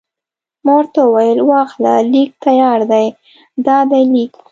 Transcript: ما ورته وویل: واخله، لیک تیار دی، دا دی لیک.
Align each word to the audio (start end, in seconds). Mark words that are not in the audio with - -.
ما 0.63 0.71
ورته 0.77 0.99
وویل: 1.05 1.37
واخله، 1.49 1.93
لیک 2.11 2.31
تیار 2.45 2.79
دی، 2.91 3.07
دا 3.65 3.77
دی 3.91 4.03
لیک. 4.13 4.33